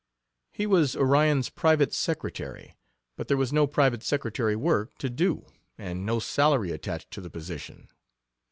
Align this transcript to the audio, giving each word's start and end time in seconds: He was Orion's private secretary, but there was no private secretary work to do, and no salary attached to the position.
He 0.51 0.65
was 0.65 0.95
Orion's 0.95 1.49
private 1.51 1.93
secretary, 1.93 2.73
but 3.17 3.27
there 3.27 3.37
was 3.37 3.53
no 3.53 3.67
private 3.67 4.01
secretary 4.01 4.55
work 4.55 4.97
to 4.97 5.11
do, 5.11 5.45
and 5.77 6.07
no 6.07 6.17
salary 6.17 6.71
attached 6.71 7.11
to 7.11 7.21
the 7.21 7.29
position. 7.29 7.87